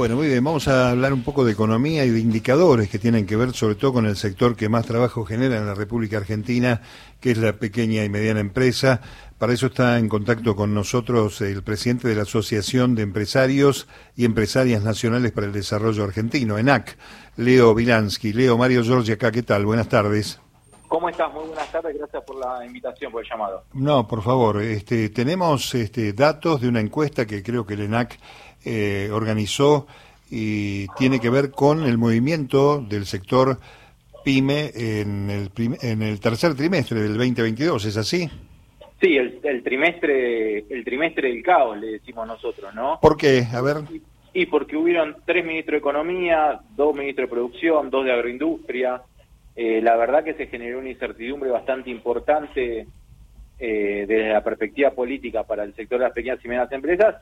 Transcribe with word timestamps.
Bueno, 0.00 0.16
muy 0.16 0.28
bien, 0.28 0.42
vamos 0.42 0.66
a 0.66 0.92
hablar 0.92 1.12
un 1.12 1.22
poco 1.22 1.44
de 1.44 1.52
economía 1.52 2.06
y 2.06 2.08
de 2.08 2.20
indicadores 2.20 2.88
que 2.88 2.98
tienen 2.98 3.26
que 3.26 3.36
ver 3.36 3.52
sobre 3.52 3.74
todo 3.74 3.92
con 3.92 4.06
el 4.06 4.16
sector 4.16 4.56
que 4.56 4.70
más 4.70 4.86
trabajo 4.86 5.26
genera 5.26 5.58
en 5.58 5.66
la 5.66 5.74
República 5.74 6.16
Argentina, 6.16 6.80
que 7.20 7.32
es 7.32 7.36
la 7.36 7.58
pequeña 7.58 8.02
y 8.02 8.08
mediana 8.08 8.40
empresa. 8.40 9.02
Para 9.36 9.52
eso 9.52 9.66
está 9.66 9.98
en 9.98 10.08
contacto 10.08 10.56
con 10.56 10.72
nosotros 10.72 11.42
el 11.42 11.62
presidente 11.62 12.08
de 12.08 12.14
la 12.14 12.22
Asociación 12.22 12.94
de 12.94 13.02
Empresarios 13.02 13.88
y 14.16 14.24
Empresarias 14.24 14.82
Nacionales 14.82 15.32
para 15.32 15.48
el 15.48 15.52
Desarrollo 15.52 16.02
Argentino, 16.02 16.56
ENAC, 16.56 16.96
Leo 17.36 17.74
Vilansky. 17.74 18.32
Leo, 18.32 18.56
Mario 18.56 18.82
Giorgi 18.82 19.12
acá, 19.12 19.30
¿qué 19.30 19.42
tal? 19.42 19.66
Buenas 19.66 19.90
tardes. 19.90 20.40
¿Cómo 20.90 21.08
estás? 21.08 21.32
Muy 21.32 21.46
buenas 21.46 21.70
tardes, 21.70 21.96
gracias 21.96 22.24
por 22.24 22.36
la 22.36 22.66
invitación, 22.66 23.12
por 23.12 23.22
el 23.22 23.30
llamado. 23.30 23.62
No, 23.74 24.08
por 24.08 24.22
favor, 24.22 24.60
este, 24.60 25.10
tenemos 25.10 25.72
este, 25.76 26.14
datos 26.14 26.60
de 26.62 26.68
una 26.68 26.80
encuesta 26.80 27.26
que 27.26 27.44
creo 27.44 27.64
que 27.64 27.74
el 27.74 27.82
ENAC 27.82 28.18
eh, 28.64 29.08
organizó 29.12 29.86
y 30.30 30.86
tiene 30.98 31.20
que 31.20 31.30
ver 31.30 31.50
con 31.50 31.84
el 31.84 31.98
movimiento 31.98 32.80
del 32.80 33.06
sector 33.06 33.58
PYME 34.24 34.70
en 34.74 35.30
el, 35.30 35.50
en 35.82 36.02
el 36.02 36.20
tercer 36.20 36.54
trimestre 36.54 37.00
del 37.00 37.16
2022, 37.16 37.84
¿es 37.86 37.96
así? 37.96 38.28
Sí, 39.00 39.16
el, 39.16 39.62
trimestre 39.62 40.58
el 40.68 40.84
trimestre 40.84 41.28
del 41.28 41.42
caos, 41.42 41.78
le 41.78 41.92
decimos 41.92 42.26
nosotros, 42.26 42.74
¿no? 42.74 42.98
¿Por 43.00 43.16
qué? 43.16 43.46
A 43.52 43.62
ver. 43.62 43.78
Y, 43.90 44.42
y 44.42 44.46
porque 44.46 44.76
hubieron 44.76 45.16
tres 45.24 45.44
ministros 45.44 45.72
de 45.72 45.78
Economía, 45.78 46.60
dos 46.76 46.94
ministros 46.94 47.28
de 47.28 47.34
Producción, 47.34 47.90
dos 47.90 48.04
de 48.04 48.12
Agroindustria, 48.12 49.02
eh, 49.56 49.80
la 49.82 49.96
verdad 49.96 50.24
que 50.24 50.34
se 50.34 50.46
generó 50.46 50.78
una 50.78 50.90
incertidumbre 50.90 51.50
bastante 51.50 51.90
importante 51.90 52.86
eh, 53.58 54.04
desde 54.08 54.30
la 54.30 54.42
perspectiva 54.42 54.90
política 54.92 55.42
para 55.44 55.64
el 55.64 55.74
sector 55.74 55.98
de 55.98 56.04
las 56.04 56.14
pequeñas 56.14 56.42
y 56.44 56.48
medianas 56.48 56.72
empresas, 56.72 57.16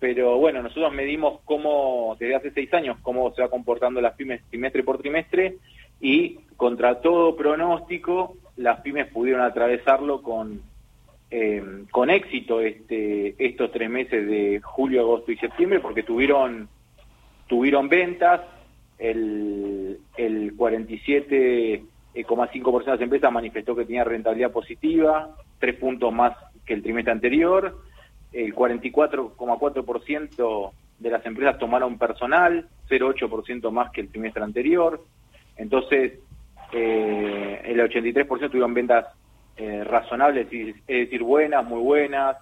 pero 0.00 0.38
bueno, 0.38 0.62
nosotros 0.62 0.92
medimos 0.92 1.40
cómo, 1.44 2.16
desde 2.18 2.34
hace 2.34 2.50
seis 2.52 2.72
años, 2.72 2.96
cómo 3.02 3.34
se 3.34 3.42
va 3.42 3.50
comportando 3.50 4.00
las 4.00 4.14
pymes 4.14 4.40
trimestre 4.48 4.82
por 4.82 4.96
trimestre 4.98 5.58
y 6.00 6.36
contra 6.56 7.02
todo 7.02 7.36
pronóstico, 7.36 8.34
las 8.56 8.80
pymes 8.80 9.08
pudieron 9.08 9.42
atravesarlo 9.42 10.22
con, 10.22 10.62
eh, 11.30 11.84
con 11.90 12.08
éxito 12.08 12.62
este, 12.62 13.34
estos 13.38 13.70
tres 13.72 13.90
meses 13.90 14.26
de 14.26 14.62
julio, 14.62 15.02
agosto 15.02 15.32
y 15.32 15.36
septiembre, 15.36 15.80
porque 15.80 16.02
tuvieron, 16.02 16.70
tuvieron 17.46 17.90
ventas, 17.90 18.40
el, 18.98 19.98
el 20.16 20.56
47,5% 20.56 22.84
de 22.84 22.90
las 22.90 23.02
empresas 23.02 23.30
manifestó 23.30 23.76
que 23.76 23.84
tenía 23.84 24.04
rentabilidad 24.04 24.50
positiva, 24.50 25.36
tres 25.58 25.76
puntos 25.76 26.10
más 26.10 26.34
que 26.64 26.72
el 26.72 26.82
trimestre 26.82 27.12
anterior, 27.12 27.82
el 28.32 28.54
44,4% 28.54 30.70
de 30.98 31.10
las 31.10 31.26
empresas 31.26 31.58
tomaron 31.58 31.98
personal, 31.98 32.66
0,8% 32.88 33.70
más 33.70 33.90
que 33.90 34.00
el 34.02 34.08
trimestre 34.08 34.42
anterior, 34.42 35.04
entonces 35.56 36.18
eh, 36.72 37.60
el 37.64 37.80
83% 37.80 38.50
tuvieron 38.50 38.74
ventas 38.74 39.06
eh, 39.56 39.84
razonables, 39.84 40.46
es 40.52 40.86
decir, 40.86 41.22
buenas, 41.22 41.64
muy 41.64 41.80
buenas, 41.80 42.36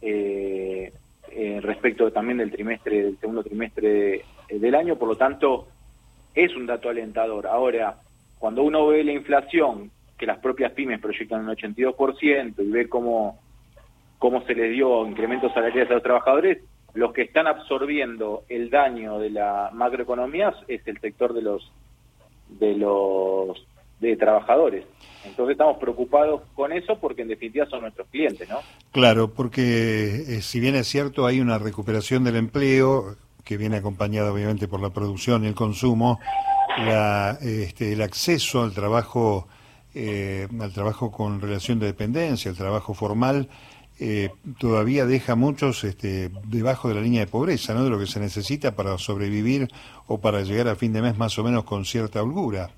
eh, 0.00 0.92
respecto 1.60 2.10
también 2.12 2.38
del 2.38 2.50
trimestre, 2.50 3.02
del 3.02 3.18
segundo 3.18 3.42
trimestre 3.42 4.24
del 4.48 4.74
año, 4.74 4.96
por 4.96 5.08
lo 5.08 5.16
tanto, 5.16 5.68
es 6.34 6.54
un 6.54 6.66
dato 6.66 6.88
alentador. 6.88 7.46
Ahora, 7.46 7.96
cuando 8.38 8.62
uno 8.62 8.86
ve 8.86 9.04
la 9.04 9.12
inflación, 9.12 9.90
que 10.16 10.26
las 10.26 10.38
propias 10.38 10.72
pymes 10.72 11.00
proyectan 11.00 11.40
un 11.40 11.54
82%, 11.54 12.54
y 12.58 12.70
ve 12.70 12.88
cómo, 12.88 13.38
cómo 14.18 14.42
se 14.42 14.54
les 14.54 14.72
dio 14.72 15.06
incrementos 15.06 15.52
salariales 15.52 15.90
a 15.90 15.94
los 15.94 16.02
trabajadores, 16.02 16.58
los 16.94 17.12
que 17.12 17.22
están 17.22 17.46
absorbiendo 17.46 18.44
el 18.48 18.70
daño 18.70 19.18
de 19.18 19.30
la 19.30 19.70
macroeconomía 19.72 20.54
es 20.66 20.86
el 20.86 20.98
sector 21.00 21.34
de 21.34 21.42
los 21.42 21.70
de 22.48 22.74
los 22.74 23.66
de 24.00 24.16
trabajadores. 24.16 24.84
Entonces 25.24 25.52
estamos 25.52 25.78
preocupados 25.78 26.42
con 26.54 26.72
eso 26.72 26.98
porque 26.98 27.22
en 27.22 27.28
definitiva 27.28 27.66
son 27.66 27.82
nuestros 27.82 28.06
clientes, 28.08 28.48
¿no? 28.48 28.60
Claro, 28.92 29.32
porque 29.32 30.14
eh, 30.28 30.42
si 30.42 30.60
bien 30.60 30.74
es 30.74 30.86
cierto 30.86 31.26
hay 31.26 31.40
una 31.40 31.58
recuperación 31.58 32.24
del 32.24 32.36
empleo, 32.36 33.16
que 33.44 33.56
viene 33.56 33.76
acompañada 33.76 34.32
obviamente 34.32 34.68
por 34.68 34.80
la 34.80 34.90
producción 34.90 35.44
y 35.44 35.48
el 35.48 35.54
consumo, 35.54 36.18
la, 36.78 37.38
este, 37.40 37.92
el 37.92 38.02
acceso 38.02 38.62
al 38.62 38.72
trabajo, 38.72 39.48
eh, 39.94 40.48
al 40.60 40.72
trabajo 40.72 41.10
con 41.10 41.40
relación 41.40 41.78
de 41.78 41.86
dependencia, 41.86 42.50
el 42.50 42.56
trabajo 42.56 42.92
formal, 42.92 43.48
eh, 43.98 44.30
todavía 44.58 45.06
deja 45.06 45.34
muchos 45.36 45.82
este, 45.84 46.30
debajo 46.44 46.88
de 46.88 46.94
la 46.96 47.00
línea 47.00 47.20
de 47.20 47.26
pobreza, 47.30 47.72
¿no? 47.74 47.84
De 47.84 47.90
lo 47.90 47.98
que 47.98 48.06
se 48.06 48.20
necesita 48.20 48.76
para 48.76 48.98
sobrevivir 48.98 49.68
o 50.06 50.20
para 50.20 50.42
llegar 50.42 50.68
a 50.68 50.76
fin 50.76 50.92
de 50.92 51.02
mes 51.02 51.16
más 51.16 51.38
o 51.38 51.44
menos 51.44 51.64
con 51.64 51.84
cierta 51.84 52.22
holgura. 52.22 52.70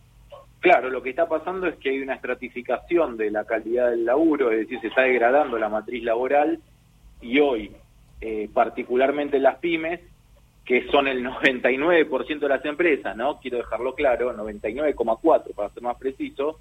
Claro, 0.60 0.90
lo 0.90 1.02
que 1.02 1.10
está 1.10 1.28
pasando 1.28 1.66
es 1.66 1.76
que 1.76 1.90
hay 1.90 2.00
una 2.00 2.14
estratificación 2.14 3.16
de 3.16 3.30
la 3.30 3.44
calidad 3.44 3.90
del 3.90 4.04
laburo, 4.04 4.50
es 4.50 4.60
decir, 4.60 4.80
se 4.80 4.88
está 4.88 5.02
degradando 5.02 5.58
la 5.58 5.68
matriz 5.68 6.02
laboral 6.02 6.60
y 7.20 7.38
hoy, 7.38 7.72
eh, 8.20 8.48
particularmente 8.52 9.38
las 9.38 9.58
pymes, 9.58 10.00
que 10.64 10.86
son 10.90 11.08
el 11.08 11.24
99% 11.24 12.38
de 12.38 12.48
las 12.48 12.64
empresas, 12.64 13.16
¿no? 13.16 13.38
Quiero 13.40 13.58
dejarlo 13.58 13.94
claro, 13.94 14.36
99,4 14.36 15.54
para 15.54 15.70
ser 15.70 15.82
más 15.82 15.96
preciso, 15.96 16.58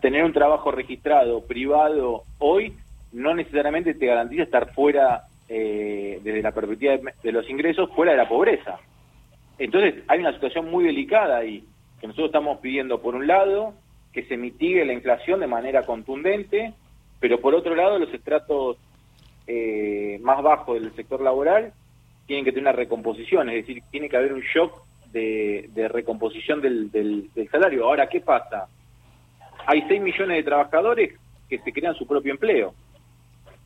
tener 0.00 0.24
un 0.24 0.32
trabajo 0.32 0.70
registrado 0.70 1.42
privado 1.46 2.24
hoy 2.38 2.76
no 3.14 3.34
necesariamente 3.34 3.94
te 3.94 4.06
garantiza 4.06 4.42
estar 4.42 4.72
fuera, 4.74 5.24
eh, 5.48 6.20
desde 6.22 6.42
la 6.42 6.52
perspectiva 6.52 6.94
de, 7.22 7.32
los 7.32 7.48
ingresos, 7.48 7.90
fuera 7.94 8.12
de 8.12 8.18
la 8.18 8.28
pobreza. 8.28 8.78
Entonces 9.58 10.02
hay 10.08 10.20
una 10.20 10.32
situación 10.32 10.70
muy 10.70 10.84
delicada 10.84 11.38
ahí, 11.38 11.64
que 12.00 12.06
nosotros 12.08 12.26
estamos 12.26 12.58
pidiendo, 12.58 13.00
por 13.00 13.14
un 13.14 13.26
lado, 13.26 13.74
que 14.12 14.24
se 14.24 14.36
mitigue 14.36 14.84
la 14.84 14.92
inflación 14.92 15.40
de 15.40 15.46
manera 15.46 15.82
contundente, 15.82 16.74
pero 17.20 17.40
por 17.40 17.54
otro 17.54 17.74
lado, 17.74 17.98
los 17.98 18.12
estratos 18.12 18.76
eh, 19.46 20.18
más 20.20 20.42
bajos 20.42 20.80
del 20.80 20.94
sector 20.94 21.20
laboral 21.20 21.72
tienen 22.26 22.44
que 22.44 22.52
tener 22.52 22.64
una 22.64 22.72
recomposición, 22.72 23.48
es 23.50 23.66
decir, 23.66 23.82
tiene 23.90 24.08
que 24.08 24.16
haber 24.16 24.32
un 24.32 24.40
shock 24.40 24.82
de, 25.12 25.88
recomposición 25.92 26.60
del, 26.60 26.90
del, 26.90 27.48
salario. 27.50 27.84
Ahora, 27.84 28.08
¿qué 28.08 28.20
pasa? 28.20 28.66
Hay 29.66 29.84
6 29.86 30.02
millones 30.02 30.38
de 30.38 30.42
trabajadores 30.42 31.14
que 31.48 31.58
se 31.58 31.72
crean 31.72 31.94
su 31.94 32.06
propio 32.06 32.32
empleo. 32.32 32.74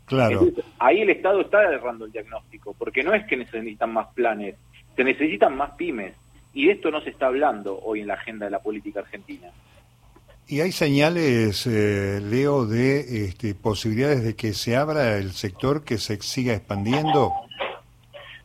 Claro. 0.08 0.46
ahí 0.78 1.02
el 1.02 1.10
Estado 1.10 1.42
está 1.42 1.62
errando 1.62 2.06
el 2.06 2.12
diagnóstico, 2.12 2.74
porque 2.78 3.02
no 3.02 3.14
es 3.14 3.26
que 3.26 3.36
necesitan 3.36 3.92
más 3.92 4.08
planes, 4.14 4.56
se 4.96 5.04
necesitan 5.04 5.56
más 5.56 5.72
pymes. 5.72 6.14
Y 6.54 6.66
de 6.66 6.72
esto 6.72 6.90
no 6.90 7.00
se 7.02 7.10
está 7.10 7.26
hablando 7.26 7.78
hoy 7.78 8.00
en 8.00 8.08
la 8.08 8.14
agenda 8.14 8.46
de 8.46 8.50
la 8.50 8.60
política 8.60 9.00
argentina. 9.00 9.48
¿Y 10.46 10.60
hay 10.60 10.72
señales, 10.72 11.66
eh, 11.66 12.20
Leo, 12.22 12.64
de 12.64 13.26
este, 13.26 13.54
posibilidades 13.54 14.24
de 14.24 14.34
que 14.34 14.54
se 14.54 14.76
abra 14.76 15.18
el 15.18 15.32
sector, 15.32 15.84
que 15.84 15.98
se 15.98 16.16
siga 16.22 16.54
expandiendo? 16.54 17.32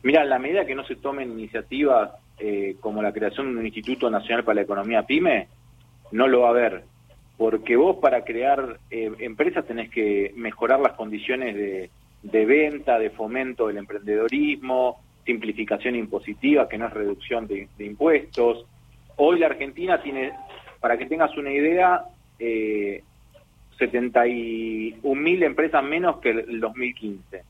Mira, 0.02 0.22
en 0.22 0.28
la 0.28 0.38
medida 0.38 0.66
que 0.66 0.74
no 0.74 0.84
se 0.84 0.96
tomen 0.96 1.32
iniciativas 1.32 2.10
eh, 2.38 2.76
como 2.78 3.02
la 3.02 3.10
creación 3.10 3.54
de 3.54 3.60
un 3.60 3.66
Instituto 3.66 4.10
Nacional 4.10 4.44
para 4.44 4.56
la 4.56 4.62
Economía 4.62 5.02
PYME, 5.02 5.48
no 6.12 6.28
lo 6.28 6.40
va 6.40 6.48
a 6.48 6.50
haber. 6.50 6.84
Porque 7.36 7.76
vos 7.76 7.96
para 7.96 8.24
crear 8.24 8.78
eh, 8.90 9.10
empresas 9.18 9.66
tenés 9.66 9.90
que 9.90 10.32
mejorar 10.36 10.80
las 10.80 10.92
condiciones 10.92 11.54
de, 12.22 12.44
venta, 12.44 12.98
de 12.98 13.10
fomento 13.10 13.66
del 13.66 13.78
emprendedorismo, 13.78 15.00
simplificación 15.24 15.96
impositiva, 15.96 16.68
que 16.68 16.78
no 16.78 16.86
es 16.86 16.92
reducción 16.92 17.46
de, 17.46 17.68
impuestos. 17.78 18.66
Hoy 19.16 19.38
la 19.38 19.46
Argentina 19.46 20.00
tiene, 20.02 20.32
para 20.80 20.96
que 20.96 21.06
tengas 21.06 21.36
una 21.36 21.50
idea, 21.50 22.04
eh, 22.38 23.02
71 23.78 25.20
mil 25.20 25.42
empresas 25.42 25.82
menos 25.82 26.18
que 26.20 26.30
el 26.30 26.60
2015 26.60 27.42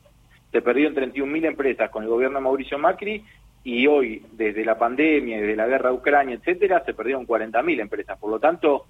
se 0.55 0.61
perdieron 0.61 0.95
31.000 0.95 1.47
empresas 1.47 1.89
con 1.89 2.03
el 2.03 2.09
gobierno 2.09 2.37
de 2.37 2.43
Mauricio 2.45 2.79
Macri 2.79 3.21
y 3.65 3.87
hoy, 3.87 4.23
desde 4.31 4.63
la 4.63 4.77
pandemia, 4.77 5.41
desde 5.41 5.57
la 5.57 5.67
guerra 5.67 5.89
de 5.89 5.97
Ucrania, 5.97 6.35
etcétera, 6.35 6.81
se 6.85 6.93
perdieron 6.93 7.27
40.000 7.27 7.81
empresas. 7.81 8.17
Por 8.17 8.31
lo 8.31 8.39
tanto, 8.39 8.85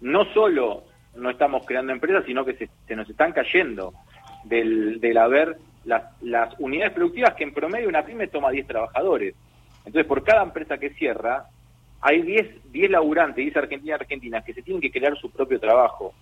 no 0.00 0.24
solo 0.32 0.84
no 1.16 1.30
estamos 1.30 1.64
creando 1.66 1.92
empresas, 1.92 2.24
sino 2.26 2.44
que 2.44 2.54
se, 2.86 2.96
nos 2.96 3.08
están 3.08 3.32
cayendo 3.32 3.94
del, 4.44 5.00
del 5.00 5.16
haber 5.16 5.56
las, 5.84 6.04
las 6.22 6.54
unidades 6.58 6.92
productivas 6.92 7.34
que 7.34 7.44
en 7.44 7.54
promedio 7.54 7.88
una 7.88 8.04
pyme 8.04 8.28
toma 8.28 8.50
10 8.50 8.66
trabajadores. 8.66 9.34
Entonces, 9.78 10.06
por 10.06 10.24
cada 10.24 10.42
empresa 10.42 10.78
que 10.78 10.90
cierra, 10.90 11.46
hay 12.00 12.22
10, 12.22 12.72
10 12.72 12.90
laburantes, 12.90 13.44
dice 13.44 13.58
Argentina 13.58 13.94
Argentina, 13.94 14.42
que 14.42 14.52
se 14.52 14.62
tienen 14.62 14.80
que 14.80 14.90
crear 14.90 15.16
su 15.16 15.30
propio 15.30 15.58
trabajo. 15.58 16.12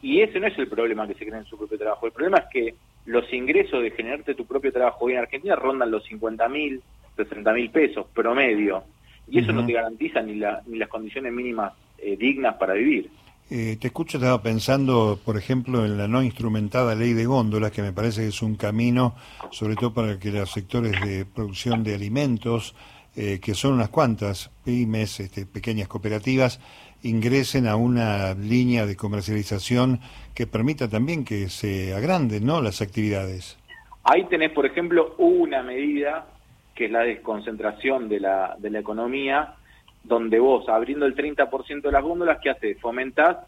Y 0.00 0.20
ese 0.20 0.40
no 0.40 0.48
es 0.48 0.58
el 0.58 0.66
problema 0.66 1.06
que 1.06 1.14
se 1.14 1.26
creen 1.26 1.44
su 1.44 1.56
propio 1.56 1.78
trabajo. 1.78 2.06
El 2.06 2.12
problema 2.12 2.38
es 2.38 2.46
que 2.52 2.74
los 3.06 3.32
ingresos 3.32 3.82
de 3.82 3.90
generarte 3.92 4.34
tu 4.34 4.46
propio 4.46 4.72
trabajo 4.72 5.04
hoy 5.04 5.12
en 5.12 5.20
Argentina 5.20 5.54
rondan 5.54 5.90
los 5.90 6.04
50 6.04 6.48
mil, 6.48 6.82
60 7.16 7.52
mil 7.52 7.70
pesos 7.70 8.06
promedio. 8.12 8.84
Y 9.28 9.38
eso 9.38 9.52
no 9.52 9.64
te 9.64 9.72
garantiza 9.72 10.20
ni, 10.20 10.34
la, 10.34 10.62
ni 10.66 10.78
las 10.78 10.88
condiciones 10.88 11.32
mínimas 11.32 11.72
eh, 12.02 12.16
dignas 12.16 12.56
para 12.56 12.74
vivir. 12.74 13.10
Eh, 13.54 13.76
te 13.78 13.88
escucho, 13.88 14.16
estaba 14.16 14.42
pensando, 14.42 15.18
por 15.24 15.36
ejemplo, 15.36 15.84
en 15.84 15.98
la 15.98 16.08
no 16.08 16.22
instrumentada 16.22 16.94
ley 16.94 17.12
de 17.12 17.26
góndolas, 17.26 17.70
que 17.70 17.82
me 17.82 17.92
parece 17.92 18.22
que 18.22 18.28
es 18.28 18.42
un 18.42 18.56
camino, 18.56 19.14
sobre 19.50 19.76
todo 19.76 19.92
para 19.92 20.18
que 20.18 20.30
los 20.30 20.50
sectores 20.50 20.98
de 21.02 21.26
producción 21.26 21.84
de 21.84 21.94
alimentos, 21.94 22.74
eh, 23.14 23.40
que 23.42 23.54
son 23.54 23.74
unas 23.74 23.90
cuantas 23.90 24.50
pymes, 24.64 25.20
este, 25.20 25.44
pequeñas 25.44 25.86
cooperativas, 25.86 26.60
ingresen 27.02 27.66
a 27.66 27.76
una 27.76 28.32
línea 28.34 28.86
de 28.86 28.96
comercialización 28.96 30.00
que 30.34 30.46
permita 30.46 30.88
también 30.88 31.24
que 31.24 31.48
se 31.48 31.94
agranden 31.94 32.46
¿no? 32.46 32.62
las 32.62 32.80
actividades. 32.80 33.58
Ahí 34.04 34.24
tenés, 34.30 34.50
por 34.52 34.66
ejemplo, 34.66 35.14
una 35.18 35.62
medida 35.62 36.26
que 36.74 36.86
es 36.86 36.90
la 36.90 37.00
desconcentración 37.00 38.08
de 38.08 38.20
la, 38.20 38.56
de 38.58 38.70
la 38.70 38.78
economía, 38.78 39.56
donde 40.04 40.38
vos, 40.38 40.68
abriendo 40.68 41.06
el 41.06 41.14
30% 41.14 41.82
de 41.82 41.92
las 41.92 42.02
góndolas, 42.02 42.38
¿qué 42.40 42.50
haces? 42.50 42.80
Fomentás 42.80 43.38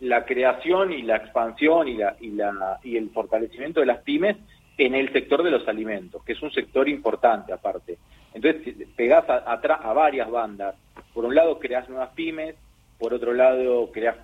la 0.00 0.24
creación 0.24 0.92
y 0.92 1.02
la 1.02 1.16
expansión 1.16 1.88
y, 1.88 1.96
la, 1.96 2.16
y, 2.20 2.30
la, 2.30 2.80
y 2.82 2.96
el 2.96 3.10
fortalecimiento 3.10 3.80
de 3.80 3.86
las 3.86 4.02
pymes 4.02 4.36
en 4.78 4.94
el 4.94 5.12
sector 5.12 5.42
de 5.42 5.50
los 5.50 5.68
alimentos, 5.68 6.24
que 6.24 6.32
es 6.32 6.42
un 6.42 6.50
sector 6.50 6.88
importante 6.88 7.52
aparte. 7.52 7.98
Entonces 8.32 8.74
pegás 8.96 9.24
atrás 9.28 9.80
a, 9.82 9.92
varias 9.92 10.30
bandas. 10.30 10.74
Por 11.12 11.24
un 11.24 11.34
lado 11.34 11.58
creás 11.58 11.88
nuevas 11.88 12.10
pymes, 12.14 12.56
por 12.98 13.12
otro 13.12 13.34
lado 13.34 13.90
creás 13.92 14.16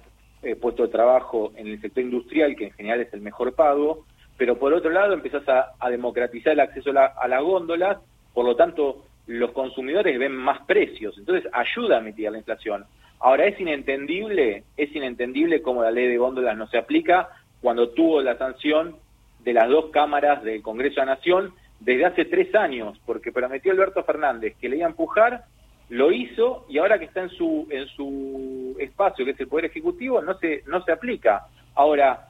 eh, 0.43 0.57
puestos 0.57 0.89
de 0.89 0.93
trabajo 0.93 1.53
en 1.57 1.67
el 1.67 1.81
sector 1.81 2.03
industrial, 2.03 2.57
que 2.57 2.67
en 2.67 2.73
general 2.73 3.01
es 3.01 3.13
el 3.13 3.21
mejor 3.21 3.55
pago, 3.55 4.07
pero 4.39 4.59
por 4.59 4.73
otro 4.73 4.91
lado 4.91 5.13
empezás 5.13 5.47
a, 5.49 5.91
democratizar 5.91 6.55
el 6.55 6.61
acceso 6.61 6.91
a, 6.99 7.07
a 7.07 7.29
las 7.29 7.43
góndolas, 7.43 7.99
por 8.33 8.47
lo 8.47 8.57
tanto 8.57 9.05
los 9.27 9.53
consumidores 9.53 10.19
ven 10.19 10.33
más 10.33 10.61
precios, 10.67 11.17
entonces 11.19 11.51
ayuda 11.53 11.99
a 11.99 12.01
mitigar 12.01 12.33
la 12.33 12.39
inflación. 12.39 12.85
Ahora 13.19 13.47
es 13.47 13.59
inentendible, 13.59 14.65
es 14.77 14.95
inentendible 14.95 15.63
cómo 15.63 15.83
la 15.83 15.91
ley 15.91 16.07
de 16.07 16.19
góndolas 16.19 16.57
no 16.57 16.67
se 16.69 16.79
aplica 16.79 17.29
cuando 17.61 17.91
tuvo 17.91 18.23
la 18.23 18.37
sanción 18.37 18.97
de 19.41 19.53
las 19.53 19.69
dos 19.69 19.87
cámaras 19.91 20.43
del 20.43 20.63
Congreso 20.63 21.01
de 21.01 21.07
la 21.07 21.15
Nación 21.15 21.55
desde 21.81 22.07
hace 22.07 22.25
tres 22.25 22.55
años, 22.55 22.99
porque 23.07 23.33
prometió 23.33 23.73
Alberto 23.73 24.05
Fernández 24.05 24.57
que 24.61 24.69
le 24.69 24.77
iba 24.77 24.87
a 24.87 24.91
empujar, 24.91 25.45
lo 25.89 26.13
hizo 26.13 26.67
y 26.69 26.79
ahora 26.79 26.99
que 26.99 27.05
está 27.07 27.23
en 27.23 27.31
su 27.31 27.67
en 27.71 27.87
su 27.89 28.77
espacio, 28.79 29.25
que 29.25 29.33
es 29.33 29.41
el 29.41 29.49
Poder 29.49 29.67
Ejecutivo, 29.67 30.21
no 30.21 30.39
se 30.39 30.63
no 30.67 30.83
se 30.83 30.93
aplica. 30.93 31.47
Ahora, 31.75 32.29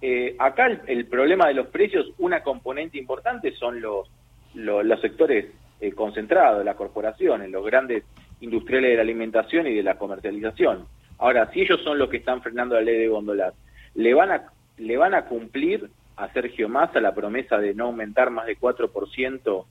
eh, 0.00 0.36
acá 0.38 0.66
el, 0.86 1.06
problema 1.06 1.48
de 1.48 1.54
los 1.54 1.68
precios, 1.68 2.06
una 2.18 2.42
componente 2.42 2.98
importante 2.98 3.52
son 3.56 3.80
los, 3.80 4.08
los, 4.54 5.00
sectores 5.00 5.46
eh, 5.80 5.92
concentrados, 5.92 6.64
las 6.64 6.76
corporaciones, 6.76 7.50
los 7.50 7.64
grandes 7.64 8.04
industriales 8.40 8.90
de 8.90 8.96
la 8.96 9.02
alimentación 9.02 9.66
y 9.66 9.74
de 9.74 9.82
la 9.82 9.98
comercialización. 9.98 10.86
Ahora, 11.18 11.50
si 11.52 11.62
ellos 11.62 11.80
son 11.82 11.98
los 11.98 12.08
que 12.08 12.18
están 12.18 12.42
frenando 12.42 12.74
la 12.74 12.82
ley 12.82 12.98
de 12.98 13.08
góndolas, 13.08 13.54
¿le 13.94 14.14
van 14.14 14.30
a, 14.30 14.52
le 14.76 14.96
van 14.96 15.14
a 15.14 15.24
cumplir 15.24 15.88
a 16.16 16.32
Sergio 16.32 16.68
Massa 16.68 17.00
la 17.00 17.14
promesa 17.14 17.58
de 17.58 17.74
no 17.74 17.86
aumentar 17.86 18.30
más 18.30 18.46
de 18.46 18.58
4% 18.58 19.64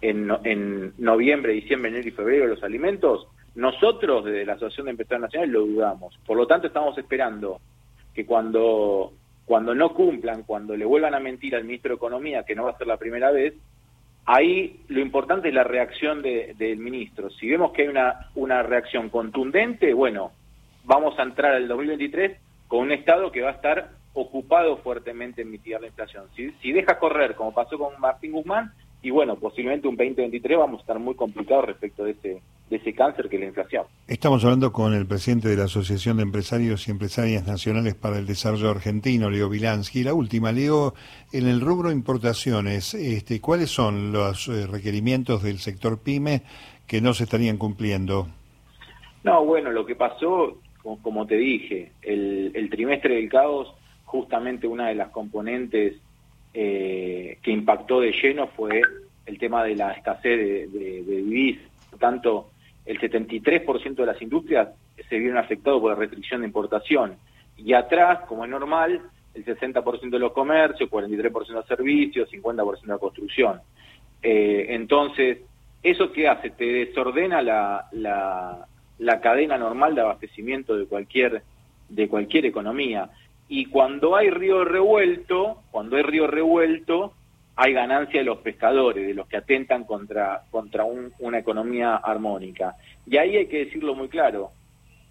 en, 0.00 0.30
en 0.44 0.92
noviembre, 0.98 1.52
diciembre, 1.52 1.90
enero 1.90 2.08
y 2.08 2.12
febrero 2.12 2.46
los 2.46 2.62
alimentos, 2.62 3.26
nosotros 3.54 4.24
desde 4.24 4.44
la 4.44 4.54
Asociación 4.54 4.86
de 4.86 4.90
Empresarios 4.92 5.22
Nacionales 5.22 5.52
lo 5.52 5.66
dudamos. 5.66 6.18
Por 6.26 6.36
lo 6.36 6.46
tanto, 6.46 6.66
estamos 6.66 6.98
esperando 6.98 7.60
que 8.12 8.26
cuando, 8.26 9.12
cuando 9.44 9.74
no 9.74 9.94
cumplan, 9.94 10.42
cuando 10.42 10.76
le 10.76 10.84
vuelvan 10.84 11.14
a 11.14 11.20
mentir 11.20 11.54
al 11.54 11.64
ministro 11.64 11.90
de 11.90 11.96
Economía, 11.96 12.44
que 12.44 12.54
no 12.54 12.64
va 12.64 12.70
a 12.70 12.78
ser 12.78 12.86
la 12.86 12.96
primera 12.96 13.30
vez, 13.30 13.54
ahí 14.26 14.80
lo 14.88 15.00
importante 15.00 15.48
es 15.48 15.54
la 15.54 15.64
reacción 15.64 16.22
del 16.22 16.76
ministro. 16.78 17.30
Si 17.30 17.48
vemos 17.48 17.72
que 17.72 17.82
hay 17.82 17.88
una, 17.88 18.30
una 18.34 18.62
reacción 18.62 19.08
contundente, 19.10 19.92
bueno, 19.94 20.32
vamos 20.84 21.18
a 21.18 21.22
entrar 21.22 21.52
al 21.54 21.68
2023 21.68 22.38
con 22.68 22.80
un 22.80 22.92
Estado 22.92 23.30
que 23.30 23.42
va 23.42 23.50
a 23.50 23.54
estar 23.54 23.90
ocupado 24.14 24.76
fuertemente 24.78 25.42
en 25.42 25.50
mitigar 25.50 25.80
la 25.80 25.88
inflación. 25.88 26.26
Si, 26.36 26.50
si 26.62 26.72
deja 26.72 26.98
correr, 26.98 27.34
como 27.34 27.52
pasó 27.52 27.78
con 27.78 28.00
Martín 28.00 28.32
Guzmán, 28.32 28.72
y 29.02 29.10
bueno, 29.10 29.36
posiblemente 29.36 29.86
un 29.86 29.96
2023 29.96 30.58
vamos 30.58 30.78
a 30.78 30.80
estar 30.80 30.98
muy 30.98 31.14
complicados 31.14 31.66
respecto 31.66 32.04
de 32.04 32.12
ese, 32.12 32.40
de 32.70 32.76
ese 32.76 32.94
cáncer 32.94 33.28
que 33.28 33.36
es 33.36 33.40
la 33.40 33.48
inflación. 33.48 33.84
Estamos 34.24 34.42
hablando 34.42 34.72
con 34.72 34.94
el 34.94 35.04
presidente 35.04 35.50
de 35.50 35.56
la 35.58 35.64
Asociación 35.64 36.16
de 36.16 36.22
Empresarios 36.22 36.88
y 36.88 36.90
Empresarias 36.90 37.46
Nacionales 37.46 37.94
para 37.94 38.16
el 38.18 38.26
Desarrollo 38.26 38.70
Argentino, 38.70 39.28
Leo 39.28 39.50
Vilansky. 39.50 40.02
La 40.02 40.14
última, 40.14 40.50
Leo, 40.50 40.94
en 41.30 41.46
el 41.46 41.60
rubro 41.60 41.92
importaciones, 41.92 42.94
este, 42.94 43.42
¿cuáles 43.42 43.68
son 43.68 44.12
los 44.12 44.48
eh, 44.48 44.66
requerimientos 44.66 45.42
del 45.42 45.58
sector 45.58 45.98
PYME 46.02 46.40
que 46.86 47.02
no 47.02 47.12
se 47.12 47.24
estarían 47.24 47.58
cumpliendo? 47.58 48.26
No, 49.24 49.44
bueno, 49.44 49.70
lo 49.70 49.84
que 49.84 49.94
pasó, 49.94 50.56
como, 50.82 51.26
te 51.26 51.36
dije, 51.36 51.92
el, 52.00 52.50
el 52.54 52.70
trimestre 52.70 53.16
del 53.16 53.28
caos 53.28 53.74
justamente 54.06 54.66
una 54.66 54.88
de 54.88 54.94
las 54.94 55.10
componentes 55.10 55.96
eh, 56.54 57.36
que 57.42 57.50
impactó 57.50 58.00
de 58.00 58.12
lleno 58.12 58.46
fue 58.46 58.80
el 59.26 59.38
tema 59.38 59.62
de 59.64 59.76
la 59.76 59.92
escasez 59.92 60.38
de, 60.72 61.02
de, 61.02 61.16
divisas. 61.22 61.70
Por 61.90 61.98
tanto, 61.98 62.53
el 62.86 63.00
73% 63.00 63.94
de 63.94 64.06
las 64.06 64.20
industrias 64.20 64.68
se 65.08 65.18
vieron 65.18 65.38
afectados 65.38 65.80
por 65.80 65.92
la 65.92 65.96
restricción 65.96 66.40
de 66.40 66.46
importación. 66.46 67.16
Y 67.56 67.72
atrás, 67.72 68.20
como 68.28 68.44
es 68.44 68.50
normal, 68.50 69.00
el 69.34 69.44
60% 69.44 70.10
de 70.10 70.18
los 70.18 70.32
comercios, 70.32 70.90
43% 70.90 71.62
de 71.62 71.66
servicios, 71.66 72.30
50% 72.30 72.92
de 72.92 72.98
construcción. 72.98 73.60
Eh, 74.22 74.66
entonces, 74.70 75.38
¿eso 75.82 76.12
qué 76.12 76.28
hace? 76.28 76.50
Te 76.50 76.64
desordena 76.64 77.42
la, 77.42 77.86
la, 77.92 78.66
la 78.98 79.20
cadena 79.20 79.58
normal 79.58 79.94
de 79.94 80.02
abastecimiento 80.02 80.76
de 80.76 80.86
cualquier, 80.86 81.42
de 81.88 82.08
cualquier 82.08 82.46
economía. 82.46 83.10
Y 83.48 83.66
cuando 83.66 84.16
hay 84.16 84.30
río 84.30 84.64
revuelto, 84.64 85.62
cuando 85.70 85.96
hay 85.96 86.02
río 86.02 86.26
revuelto, 86.26 87.12
hay 87.56 87.72
ganancia 87.72 88.20
de 88.20 88.26
los 88.26 88.38
pescadores, 88.38 89.06
de 89.06 89.14
los 89.14 89.28
que 89.28 89.36
atentan 89.36 89.84
contra, 89.84 90.42
contra 90.50 90.84
una 90.84 91.38
economía 91.38 91.96
armónica. 91.96 92.74
Y 93.06 93.16
ahí 93.16 93.36
hay 93.36 93.46
que 93.46 93.66
decirlo 93.66 93.94
muy 93.94 94.08
claro, 94.08 94.50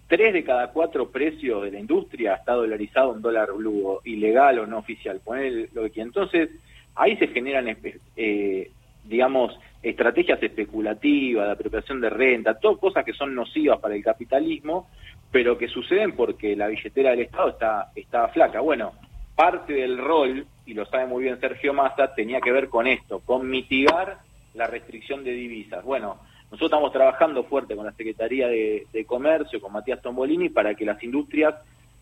tres 0.08 0.32
de 0.34 0.44
cada 0.44 0.68
cuatro 0.68 1.10
precios 1.10 1.62
de 1.62 1.70
la 1.70 1.80
industria 1.80 2.34
está 2.34 2.52
dolarizado 2.52 3.14
en 3.14 3.22
dólar 3.22 3.52
blue, 3.52 4.00
ilegal 4.04 4.58
o 4.58 4.66
no 4.66 4.78
oficial, 4.78 5.20
poner 5.24 5.70
lo 5.72 5.90
que 5.90 6.02
Entonces, 6.02 6.50
ahí 6.94 7.16
se 7.16 7.28
generan, 7.28 7.76
eh, 8.16 8.70
digamos, 9.04 9.58
estrategias 9.82 10.42
especulativas, 10.42 11.46
de 11.46 11.52
apropiación 11.52 12.00
de 12.00 12.10
renta, 12.10 12.58
todas 12.58 12.78
cosas 12.78 13.04
que 13.04 13.12
son 13.12 13.34
nocivas 13.34 13.78
para 13.80 13.94
el 13.94 14.02
capitalismo, 14.02 14.88
pero 15.30 15.58
que 15.58 15.68
suceden 15.68 16.12
porque 16.12 16.56
la 16.56 16.68
billetera 16.68 17.10
del 17.10 17.20
Estado 17.20 17.48
está, 17.50 17.90
está 17.94 18.28
flaca. 18.28 18.60
Bueno, 18.60 18.92
parte 19.34 19.72
del 19.72 19.98
rol, 19.98 20.46
y 20.66 20.74
lo 20.74 20.86
sabe 20.86 21.06
muy 21.06 21.24
bien 21.24 21.40
Sergio 21.40 21.72
Massa, 21.72 22.14
tenía 22.14 22.40
que 22.40 22.52
ver 22.52 22.68
con 22.68 22.86
esto, 22.86 23.20
con 23.20 23.48
mitigar 23.48 24.18
la 24.54 24.66
restricción 24.66 25.24
de 25.24 25.32
divisas. 25.32 25.84
Bueno, 25.84 26.18
nosotros 26.44 26.70
estamos 26.70 26.92
trabajando 26.92 27.44
fuerte 27.44 27.76
con 27.76 27.86
la 27.86 27.92
Secretaría 27.92 28.48
de, 28.48 29.04
Comercio, 29.06 29.60
con 29.60 29.72
Matías 29.72 30.00
Tombolini, 30.00 30.48
para 30.48 30.74
que 30.74 30.84
las 30.84 31.02
industrias, 31.02 31.54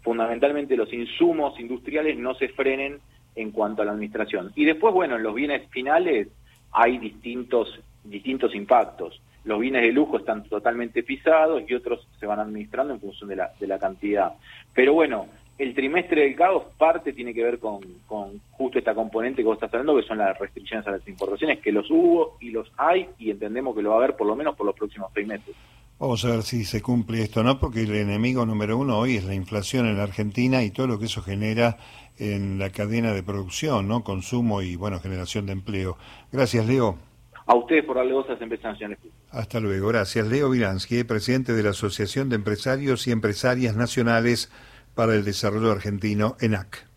fundamentalmente 0.03 0.77
los 0.77 0.93
insumos 0.93 1.59
industriales, 1.59 2.19
no 2.19 2.35
se 2.35 2.49
frenen 2.49 3.01
en 3.35 3.51
cuanto 3.51 3.83
a 3.83 3.85
la 3.85 3.93
administración. 3.93 4.53
Y 4.55 4.65
después, 4.65 4.93
bueno, 4.93 5.17
en 5.17 5.23
los 5.23 5.35
bienes 5.35 5.69
finales 5.71 6.29
hay 6.73 6.99
distintos, 6.99 7.81
distintos 8.05 8.55
impactos 8.55 9.21
los 9.45 9.59
bienes 9.59 9.83
de 9.83 9.93
lujo 9.93 10.19
están 10.19 10.45
totalmente 10.45 11.03
pisados 11.03 11.63
y 11.67 11.75
otros 11.75 12.07
se 12.19 12.27
van 12.27 12.39
administrando 12.39 12.95
en 12.95 13.01
función 13.01 13.29
de 13.29 13.37
la, 13.37 13.53
de 13.59 13.67
la 13.67 13.79
cantidad. 13.79 14.35
Pero 14.73 14.95
bueno, 14.95 15.27
el 15.63 15.75
trimestre 15.75 16.23
del 16.23 16.35
caos 16.35 16.65
parte 16.77 17.13
tiene 17.13 17.33
que 17.33 17.45
ver 17.45 17.61
con, 17.61 17.81
con 18.09 18.41
justo 18.51 18.81
esta 18.81 18.97
componente 18.97 19.43
que 19.43 19.47
vos 19.47 19.55
estás 19.55 19.73
hablando, 19.73 19.95
que 19.95 20.03
son 20.03 20.19
las 20.19 20.37
restricciones 20.37 20.85
a 20.89 20.91
las 20.91 21.07
importaciones, 21.07 21.61
que 21.61 21.71
los 21.71 21.89
hubo 21.89 22.37
y 22.41 22.51
los 22.51 22.73
hay 22.77 23.09
y 23.17 23.31
entendemos 23.31 23.77
que 23.77 23.83
lo 23.83 23.91
va 23.91 23.97
a 23.97 23.99
haber 23.99 24.17
por 24.17 24.27
lo 24.27 24.35
menos 24.35 24.57
por 24.57 24.67
los 24.67 24.75
próximos 24.75 25.13
seis 25.15 25.27
meses. 25.27 25.55
Vamos 26.01 26.25
a 26.25 26.31
ver 26.31 26.43
si 26.43 26.65
se 26.65 26.83
cumple 26.83 27.23
esto, 27.23 27.45
¿no? 27.45 27.61
Porque 27.61 27.83
el 27.83 27.95
enemigo 27.95 28.45
número 28.45 28.77
uno 28.77 28.99
hoy 28.99 29.17
es 29.17 29.25
la 29.25 29.35
inflación 29.35 29.87
en 29.87 29.99
la 29.99 30.03
Argentina 30.03 30.65
y 30.65 30.71
todo 30.71 30.89
lo 30.89 30.99
que 30.99 31.05
eso 31.05 31.23
genera 31.23 31.77
en 32.19 32.59
la 32.59 32.71
cadena 32.71 33.13
de 33.13 33.23
producción, 33.23 33.87
¿no? 33.87 34.03
Consumo 34.03 34.63
y, 34.63 34.75
bueno, 34.75 34.99
generación 34.99 35.47
de 35.47 35.53
empleo. 35.53 35.97
Gracias, 36.33 36.67
Leo. 36.67 36.99
A 37.47 37.55
ustedes 37.55 37.85
por 37.85 37.97
darle 37.97 38.15
voz 38.15 38.29
a 38.29 38.33
empresas 38.33 38.73
nacionales. 38.73 38.99
Hasta 39.31 39.61
luego. 39.61 39.89
Gracias. 39.89 40.27
Leo 40.27 40.51
Vilansky, 40.51 41.05
presidente 41.05 41.53
de 41.53 41.63
la 41.63 41.71
Asociación 41.71 42.29
de 42.31 42.37
Empresarios 42.37 43.07
y 43.07 43.13
Empresarias 43.13 43.77
Nacionales 43.77 44.51
para 44.95 45.15
el 45.15 45.25
Desarrollo 45.25 45.73
Argentino, 45.73 46.37
ENAC. 46.41 46.92